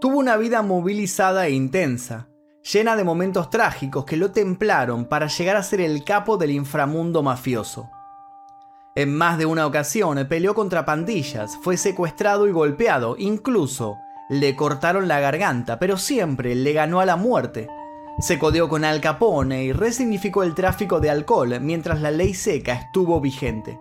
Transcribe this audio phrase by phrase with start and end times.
[0.00, 2.28] Tuvo una vida movilizada e intensa,
[2.72, 7.22] llena de momentos trágicos que lo templaron para llegar a ser el capo del inframundo
[7.22, 7.90] mafioso.
[8.96, 13.98] En más de una ocasión peleó contra pandillas, fue secuestrado y golpeado, incluso
[14.30, 17.68] le cortaron la garganta, pero siempre le ganó a la muerte.
[18.20, 22.72] Se codeó con Al Capone y resignificó el tráfico de alcohol mientras la ley seca
[22.72, 23.78] estuvo vigente.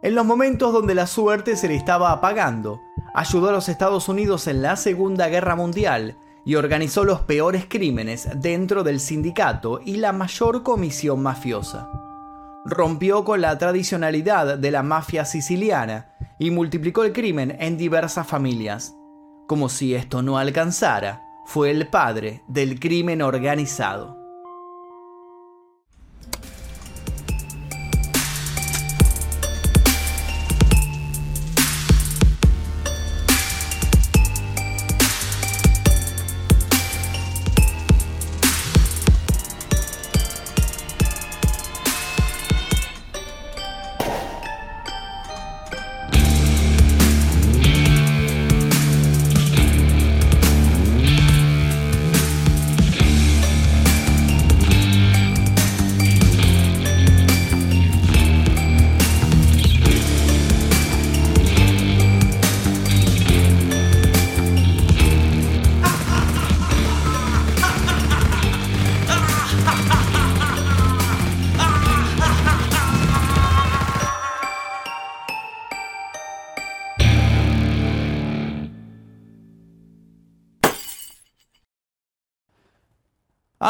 [0.00, 2.80] En los momentos donde la suerte se le estaba apagando,
[3.18, 8.28] ayudó a los Estados Unidos en la Segunda Guerra Mundial y organizó los peores crímenes
[8.36, 11.90] dentro del sindicato y la mayor comisión mafiosa.
[12.64, 18.94] Rompió con la tradicionalidad de la mafia siciliana y multiplicó el crimen en diversas familias.
[19.48, 24.17] Como si esto no alcanzara, fue el padre del crimen organizado.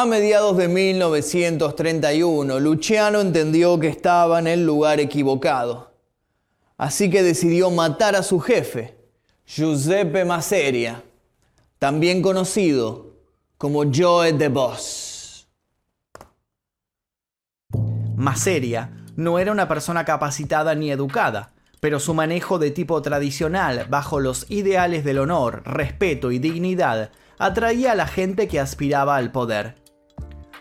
[0.00, 5.90] A mediados de 1931, Luciano entendió que estaba en el lugar equivocado.
[6.76, 8.96] Así que decidió matar a su jefe,
[9.44, 11.02] Giuseppe Masseria,
[11.80, 13.16] también conocido
[13.56, 15.48] como Joe de Boss.
[18.14, 24.20] Masseria no era una persona capacitada ni educada, pero su manejo de tipo tradicional, bajo
[24.20, 27.10] los ideales del honor, respeto y dignidad,
[27.40, 29.87] atraía a la gente que aspiraba al poder.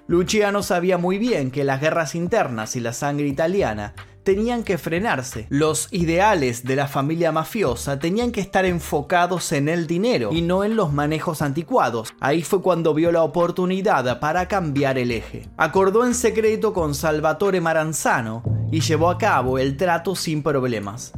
[0.07, 5.47] Luciano sabía muy bien que las guerras internas y la sangre italiana tenían que frenarse.
[5.49, 10.63] Los ideales de la familia mafiosa tenían que estar enfocados en el dinero y no
[10.63, 12.13] en los manejos anticuados.
[12.21, 15.49] Ahí fue cuando vio la oportunidad para cambiar el eje.
[15.57, 21.11] Acordó en secreto con Salvatore Maranzano y llevó a cabo el trato sin problemas.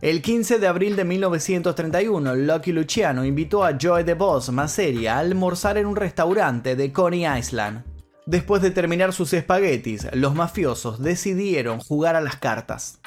[0.00, 5.18] El 15 de abril de 1931, Lucky Luciano invitó a Joe de Boss Masseria a
[5.20, 7.93] almorzar en un restaurante de Coney Island.
[8.26, 13.00] Después de terminar sus espaguetis, los mafiosos decidieron jugar a las cartas.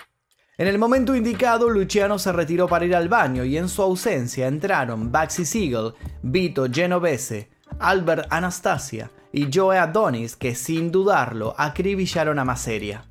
[0.59, 4.47] En el momento indicado, Luciano se retiró para ir al baño y en su ausencia
[4.47, 12.45] entraron Baxi Siegel, Vito Genovese, Albert Anastasia y Joe Adonis que sin dudarlo acribillaron a
[12.45, 13.05] Maseria.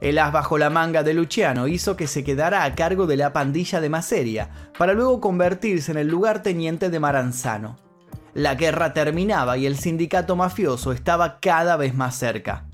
[0.00, 3.32] El as bajo la manga de Luciano hizo que se quedara a cargo de la
[3.32, 7.85] pandilla de Maseria para luego convertirse en el lugarteniente de Maranzano.
[8.36, 12.66] La guerra terminaba y el sindicato mafioso estaba cada vez más cerca.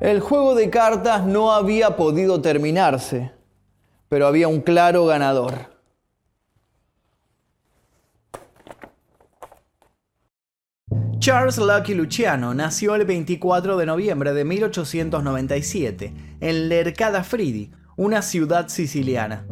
[0.00, 3.30] El juego de cartas no había podido terminarse,
[4.08, 5.70] pero había un claro ganador.
[11.20, 18.66] Charles Lucky Luciano nació el 24 de noviembre de 1897 en Lercada Fridi, una ciudad
[18.66, 19.46] siciliana.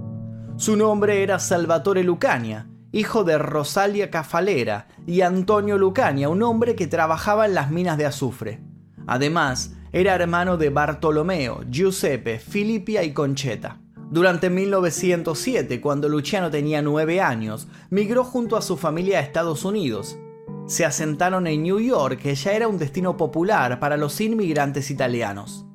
[0.57, 6.87] Su nombre era Salvatore Lucania hijo de Rosalia Cafalera y Antonio Lucania, un hombre que
[6.87, 8.61] trabajaba en las minas de azufre.
[9.07, 13.79] Además, era hermano de Bartolomeo, Giuseppe, Filipia y Concheta.
[14.11, 20.19] Durante 1907, cuando Luciano tenía nueve años, migró junto a su familia a Estados Unidos.
[20.67, 25.68] Se asentaron en New York, que ya era un destino popular para los inmigrantes italianos.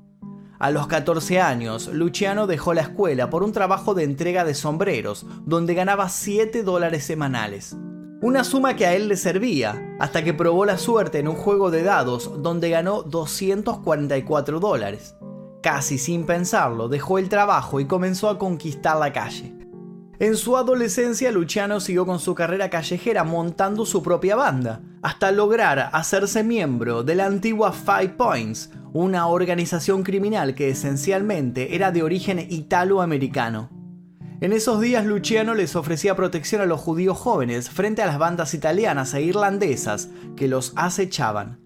[0.64, 5.26] A los 14 años, Luciano dejó la escuela por un trabajo de entrega de sombreros,
[5.44, 7.76] donde ganaba 7 dólares semanales.
[8.22, 11.70] Una suma que a él le servía, hasta que probó la suerte en un juego
[11.70, 15.18] de dados donde ganó 244 dólares.
[15.62, 19.54] Casi sin pensarlo, dejó el trabajo y comenzó a conquistar la calle.
[20.20, 25.90] En su adolescencia, Luciano siguió con su carrera callejera montando su propia banda, hasta lograr
[25.92, 32.40] hacerse miembro de la antigua Five Points, una organización criminal que esencialmente era de origen
[32.40, 33.70] italoamericano.
[34.40, 38.54] En esos días Luciano les ofrecía protección a los judíos jóvenes frente a las bandas
[38.54, 41.60] italianas e irlandesas que los acechaban.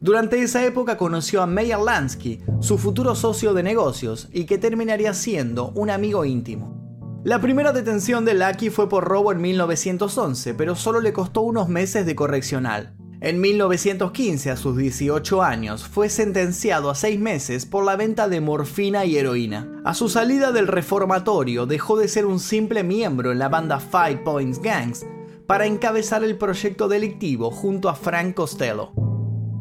[0.00, 5.14] Durante esa época conoció a Meyer Lansky, su futuro socio de negocios, y que terminaría
[5.14, 6.82] siendo un amigo íntimo.
[7.22, 11.68] La primera detención de Lucky fue por robo en 1911, pero solo le costó unos
[11.68, 12.96] meses de correccional.
[13.24, 18.40] En 1915, a sus 18 años, fue sentenciado a seis meses por la venta de
[18.40, 19.80] morfina y heroína.
[19.84, 24.22] A su salida del reformatorio, dejó de ser un simple miembro en la banda Five
[24.24, 25.06] Points Gangs
[25.46, 28.90] para encabezar el proyecto delictivo junto a Frank Costello.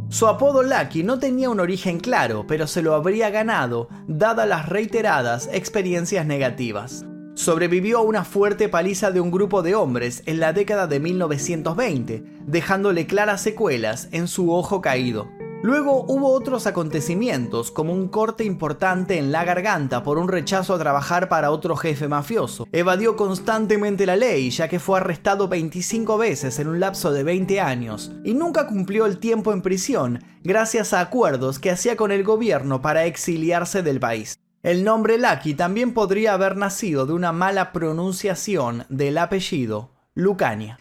[0.10, 4.70] Su apodo Lucky no tenía un origen claro, pero se lo habría ganado dadas las
[4.70, 10.54] reiteradas experiencias negativas sobrevivió a una fuerte paliza de un grupo de hombres en la
[10.54, 15.30] década de 1920, dejándole claras secuelas en su ojo caído.
[15.64, 20.80] Luego hubo otros acontecimientos, como un corte importante en la garganta por un rechazo a
[20.80, 22.68] trabajar para otro jefe mafioso.
[22.72, 27.62] Evadió constantemente la ley, ya que fue arrestado 25 veces en un lapso de 20
[27.62, 32.24] años, y nunca cumplió el tiempo en prisión, gracias a acuerdos que hacía con el
[32.24, 34.40] gobierno para exiliarse del país.
[34.64, 40.78] El nombre Lucky también podría haber nacido de una mala pronunciación del apellido Lucania.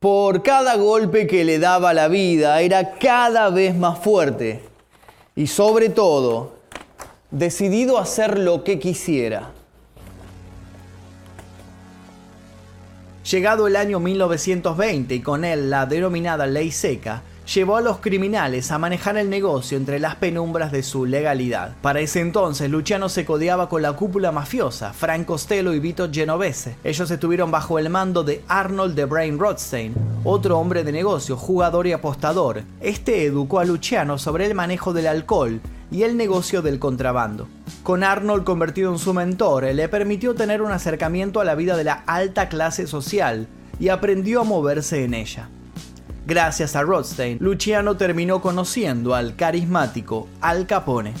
[0.00, 4.62] Por cada golpe que le daba la vida era cada vez más fuerte
[5.36, 6.54] y sobre todo
[7.30, 9.52] decidido a hacer lo que quisiera.
[13.30, 17.22] Llegado el año 1920 y con él la denominada ley seca,
[17.54, 21.74] llevó a los criminales a manejar el negocio entre las penumbras de su legalidad.
[21.82, 26.76] Para ese entonces, Luciano se codeaba con la cúpula mafiosa, Frank Costello y Vito Genovese.
[26.84, 31.88] Ellos estuvieron bajo el mando de Arnold de Brain Rothstein, otro hombre de negocio, jugador
[31.88, 32.62] y apostador.
[32.80, 35.60] Este educó a Luciano sobre el manejo del alcohol
[35.90, 37.48] y el negocio del contrabando.
[37.82, 41.84] Con Arnold convertido en su mentor, le permitió tener un acercamiento a la vida de
[41.84, 43.48] la alta clase social
[43.80, 45.48] y aprendió a moverse en ella.
[46.30, 51.12] Gracias a Rothstein, Luciano terminó conociendo al carismático Al Capone.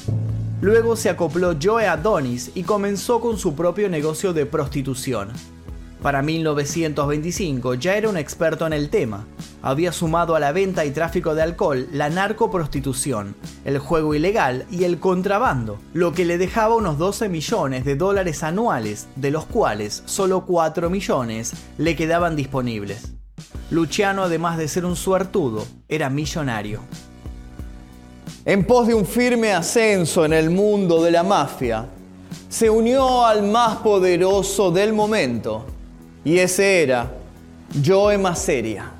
[0.60, 5.30] Luego se acopló Joe Adonis y comenzó con su propio negocio de prostitución.
[6.00, 9.26] Para 1925 ya era un experto en el tema.
[9.62, 13.34] Había sumado a la venta y tráfico de alcohol la narcoprostitución,
[13.64, 18.44] el juego ilegal y el contrabando, lo que le dejaba unos 12 millones de dólares
[18.44, 23.19] anuales, de los cuales solo 4 millones le quedaban disponibles.
[23.70, 26.80] Luciano, además de ser un suertudo, era millonario.
[28.44, 31.86] En pos de un firme ascenso en el mundo de la mafia,
[32.48, 35.66] se unió al más poderoso del momento,
[36.24, 37.12] y ese era
[37.84, 38.90] Joe Maseria.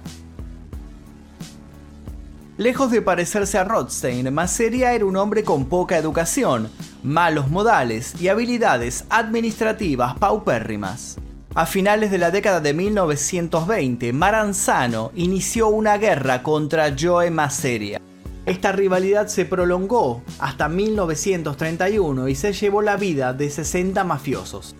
[2.56, 6.70] Lejos de parecerse a Rothstein, Maseria era un hombre con poca educación,
[7.02, 11.16] malos modales y habilidades administrativas paupérrimas.
[11.52, 18.00] A finales de la década de 1920, Maranzano inició una guerra contra Joe Maseria.
[18.46, 24.76] Esta rivalidad se prolongó hasta 1931 y se llevó la vida de 60 mafiosos.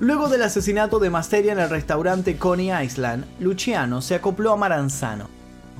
[0.00, 5.28] Luego del asesinato de Maseria en el restaurante Coney Island, Luciano se acopló a Maranzano.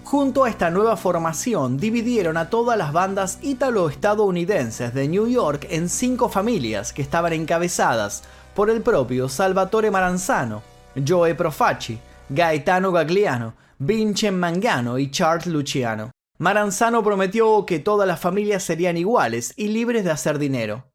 [0.04, 5.88] Junto a esta nueva formación, dividieron a todas las bandas ítalo-estadounidenses de New York en
[5.88, 8.24] cinco familias que estaban encabezadas
[8.58, 10.64] por el propio Salvatore Maranzano,
[11.06, 11.96] Joe Profaci,
[12.28, 16.10] Gaetano Gagliano, Vincent Mangano y Charles Luciano.
[16.38, 20.90] Maranzano prometió que todas las familias serían iguales y libres de hacer dinero.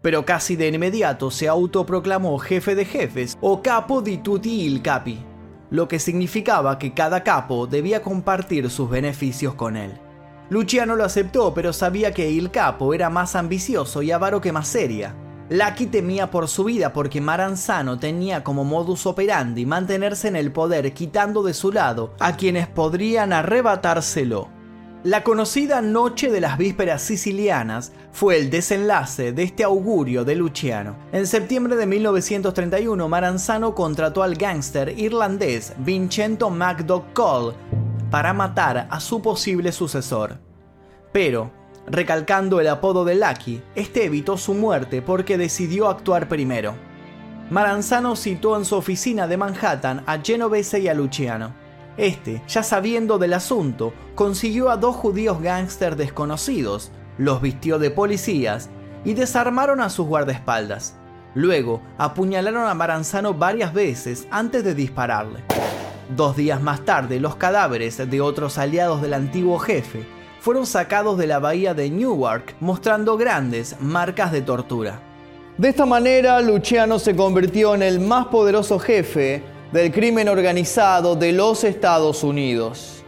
[0.00, 5.18] Pero casi de inmediato se autoproclamó jefe de jefes o capo di tutti il capi,
[5.70, 9.90] lo que significaba que cada capo debía compartir sus beneficios con él.
[10.50, 14.68] Luciano lo aceptó, pero sabía que il capo era más ambicioso y avaro que más
[14.68, 15.16] seria.
[15.50, 20.92] Lucky temía por su vida porque Maranzano tenía como modus operandi mantenerse en el poder
[20.92, 24.48] quitando de su lado a quienes podrían arrebatárselo.
[25.04, 30.96] La conocida Noche de las Vísperas Sicilianas fue el desenlace de este augurio de Luciano.
[31.12, 37.54] En septiembre de 1931, Maranzano contrató al gángster irlandés Vincenzo MacDougall
[38.10, 40.40] para matar a su posible sucesor.
[41.12, 41.52] Pero,
[41.90, 46.74] Recalcando el apodo de Lucky, este evitó su muerte porque decidió actuar primero.
[47.50, 51.54] Maranzano citó en su oficina de Manhattan a Genovese y a Luciano.
[51.96, 58.68] Este, ya sabiendo del asunto, consiguió a dos judíos gángster desconocidos, los vistió de policías
[59.04, 60.94] y desarmaron a sus guardaespaldas.
[61.34, 65.42] Luego, apuñalaron a Maranzano varias veces antes de dispararle.
[66.14, 71.26] Dos días más tarde, los cadáveres de otros aliados del antiguo jefe fueron sacados de
[71.26, 75.00] la bahía de Newark, mostrando grandes marcas de tortura.
[75.56, 79.42] De esta manera, Luciano se convirtió en el más poderoso jefe
[79.72, 82.98] del crimen organizado de los Estados Unidos.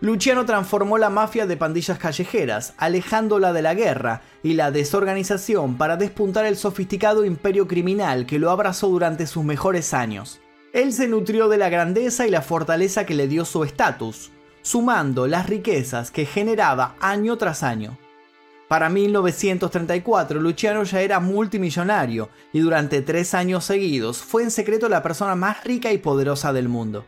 [0.00, 5.96] Luciano transformó la mafia de pandillas callejeras, alejándola de la guerra y la desorganización para
[5.96, 10.40] despuntar el sofisticado imperio criminal que lo abrazó durante sus mejores años.
[10.76, 14.30] Él se nutrió de la grandeza y la fortaleza que le dio su estatus,
[14.60, 17.96] sumando las riquezas que generaba año tras año.
[18.68, 25.02] Para 1934, Luciano ya era multimillonario y durante tres años seguidos fue en secreto la
[25.02, 27.06] persona más rica y poderosa del mundo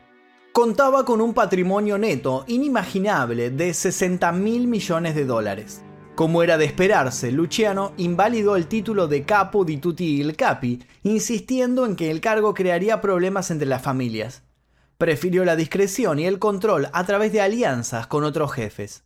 [0.59, 5.85] contaba con un patrimonio neto inimaginable de 60 mil millones de dólares.
[6.19, 11.87] Como era de esperarse, Luciano invalidó el título de capo di tutti il capi, insistiendo
[11.87, 14.43] en que el cargo crearía problemas entre las familias.
[14.97, 19.05] Prefirió la discreción y el control a través de alianzas con otros jefes.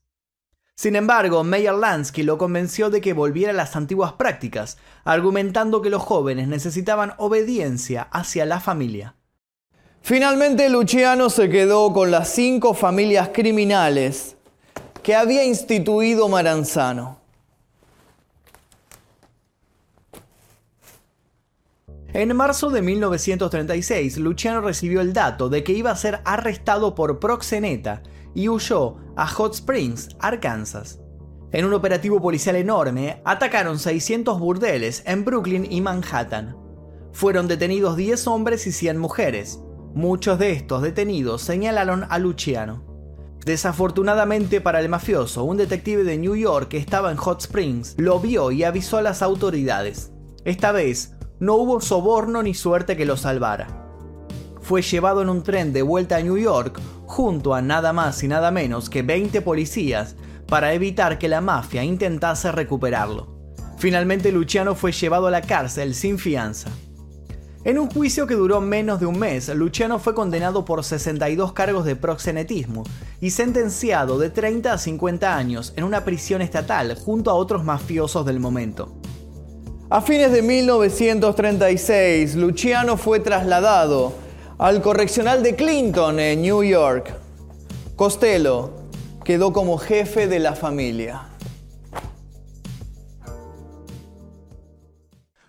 [0.75, 5.91] Sin embargo, Meyer Lansky lo convenció de que volviera a las antiguas prácticas, argumentando que
[5.91, 9.17] los jóvenes necesitaban obediencia hacia la familia.
[10.01, 14.39] Finalmente Luciano se quedó con las cinco familias criminales
[15.03, 17.19] que había instituido Maranzano.
[22.15, 27.19] En marzo de 1936, Luciano recibió el dato de que iba a ser arrestado por
[27.19, 28.03] proxeneta
[28.35, 31.01] y huyó a Hot Springs, Arkansas.
[31.53, 36.57] En un operativo policial enorme, atacaron 600 burdeles en Brooklyn y Manhattan.
[37.13, 39.59] Fueron detenidos 10 hombres y 100 mujeres.
[39.95, 42.92] Muchos de estos detenidos señalaron a Luciano.
[43.45, 48.21] Desafortunadamente para el mafioso, un detective de New York que estaba en Hot Springs lo
[48.21, 50.13] vio y avisó a las autoridades.
[50.45, 53.67] Esta vez, no hubo soborno ni suerte que lo salvara.
[54.61, 58.29] Fue llevado en un tren de vuelta a New York junto a nada más y
[58.29, 60.15] nada menos que 20 policías
[60.47, 63.55] para evitar que la mafia intentase recuperarlo.
[63.77, 66.71] Finalmente Luciano fue llevado a la cárcel sin fianza.
[67.65, 71.85] En un juicio que duró menos de un mes, Luciano fue condenado por 62 cargos
[71.85, 72.83] de proxenetismo
[73.21, 78.27] y sentenciado de 30 a 50 años en una prisión estatal junto a otros mafiosos
[78.27, 78.93] del momento.
[79.91, 84.13] A fines de 1936, Luciano fue trasladado
[84.59, 87.15] al correccional de Clinton en New York.
[87.95, 88.73] Costello
[89.25, 91.32] quedó como jefe de la familia.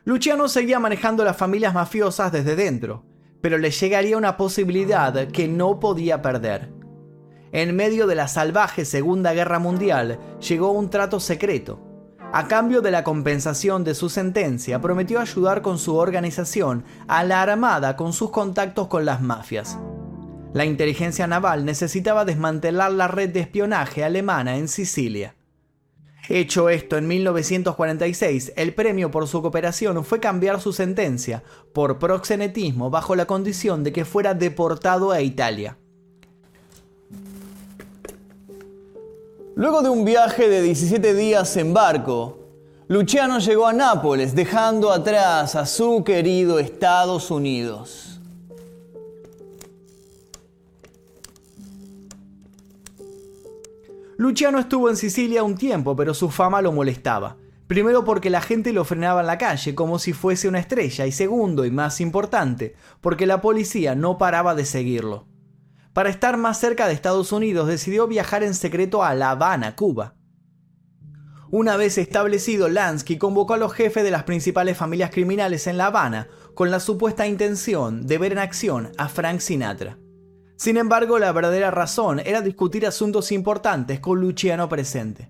[0.06, 3.06] Luciano seguía manejando las familias mafiosas desde dentro,
[3.40, 6.70] pero le llegaría una posibilidad que no podía perder.
[7.54, 11.80] En medio de la salvaje Segunda Guerra Mundial llegó un trato secreto.
[12.34, 17.42] A cambio de la compensación de su sentencia, prometió ayudar con su organización a la
[17.42, 19.78] Armada con sus contactos con las mafias.
[20.52, 25.36] La inteligencia naval necesitaba desmantelar la red de espionaje alemana en Sicilia.
[26.30, 32.90] Hecho esto en 1946, el premio por su cooperación fue cambiar su sentencia por proxenetismo
[32.90, 35.78] bajo la condición de que fuera deportado a Italia.
[39.56, 42.40] Luego de un viaje de 17 días en barco,
[42.88, 48.13] Luciano llegó a Nápoles dejando atrás a su querido Estados Unidos.
[54.24, 57.36] Luciano estuvo en Sicilia un tiempo, pero su fama lo molestaba.
[57.68, 61.12] Primero porque la gente lo frenaba en la calle como si fuese una estrella y
[61.12, 65.28] segundo y más importante, porque la policía no paraba de seguirlo.
[65.92, 70.16] Para estar más cerca de Estados Unidos decidió viajar en secreto a La Habana, Cuba.
[71.52, 75.88] Una vez establecido, Lansky convocó a los jefes de las principales familias criminales en La
[75.88, 79.98] Habana con la supuesta intención de ver en acción a Frank Sinatra.
[80.64, 85.30] Sin embargo, la verdadera razón era discutir asuntos importantes con Luciano presente.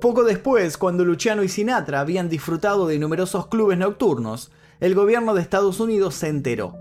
[0.00, 5.42] Poco después, cuando Luciano y Sinatra habían disfrutado de numerosos clubes nocturnos, el gobierno de
[5.42, 6.78] Estados Unidos se enteró.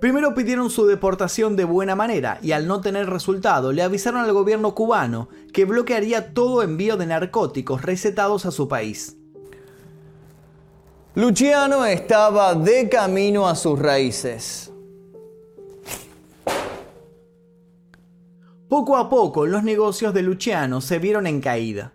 [0.00, 4.32] Primero pidieron su deportación de buena manera y al no tener resultado le avisaron al
[4.32, 9.16] gobierno cubano que bloquearía todo envío de narcóticos recetados a su país.
[11.16, 14.70] Luciano estaba de camino a sus raíces.
[18.74, 21.92] Poco a poco los negocios de Luciano se vieron en caída.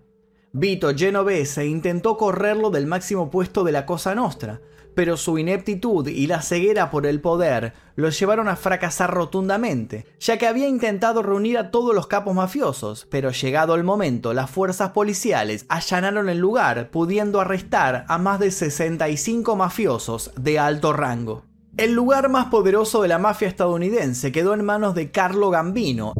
[0.54, 4.62] Vito Genovese intentó correrlo del máximo puesto de la Cosa Nostra,
[4.96, 10.38] pero su ineptitud y la ceguera por el poder lo llevaron a fracasar rotundamente, ya
[10.38, 14.92] que había intentado reunir a todos los capos mafiosos, pero llegado el momento las fuerzas
[14.92, 21.44] policiales allanaron el lugar, pudiendo arrestar a más de 65 mafiosos de alto rango.
[21.76, 26.14] El lugar más poderoso de la mafia estadounidense quedó en manos de Carlo Gambino,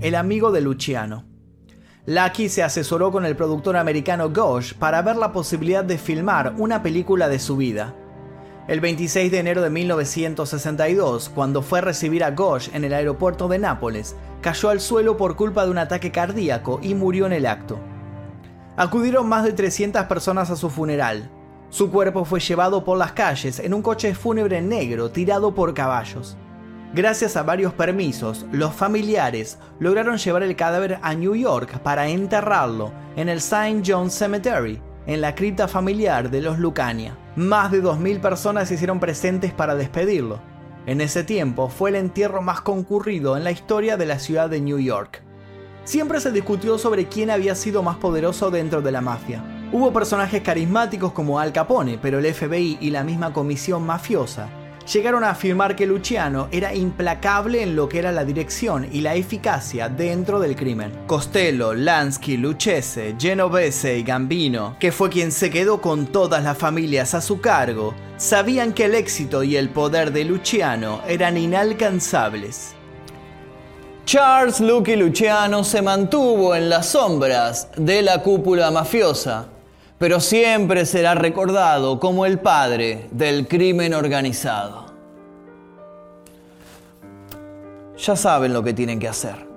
[0.00, 1.24] el amigo de Luciano.
[2.06, 6.82] Lucky se asesoró con el productor americano Gosh para ver la posibilidad de filmar una
[6.82, 7.94] película de su vida.
[8.68, 13.46] El 26 de enero de 1962, cuando fue a recibir a Ghosh en el aeropuerto
[13.48, 17.46] de Nápoles, cayó al suelo por culpa de un ataque cardíaco y murió en el
[17.46, 17.78] acto.
[18.76, 21.30] Acudieron más de 300 personas a su funeral.
[21.70, 26.36] Su cuerpo fue llevado por las calles en un coche fúnebre negro tirado por caballos.
[26.94, 32.92] Gracias a varios permisos, los familiares lograron llevar el cadáver a New York para enterrarlo
[33.16, 33.82] en el St.
[33.84, 37.18] John's Cemetery, en la cripta familiar de los Lucania.
[37.34, 40.38] Más de 2.000 personas se hicieron presentes para despedirlo.
[40.86, 44.60] En ese tiempo fue el entierro más concurrido en la historia de la ciudad de
[44.60, 45.20] New York.
[45.82, 49.42] Siempre se discutió sobre quién había sido más poderoso dentro de la mafia.
[49.72, 54.48] Hubo personajes carismáticos como Al Capone, pero el FBI y la misma comisión mafiosa
[54.92, 59.14] llegaron a afirmar que Luciano era implacable en lo que era la dirección y la
[59.14, 60.92] eficacia dentro del crimen.
[61.06, 67.14] Costello, Lansky, Lucchese, Genovese y Gambino, que fue quien se quedó con todas las familias
[67.14, 72.74] a su cargo, sabían que el éxito y el poder de Luciano eran inalcanzables.
[74.04, 79.48] Charles Lucky Luciano se mantuvo en las sombras de la cúpula mafiosa
[79.98, 84.86] pero siempre será recordado como el padre del crimen organizado.
[87.96, 89.53] Ya saben lo que tienen que hacer.